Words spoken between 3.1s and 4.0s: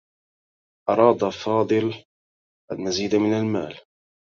من المال.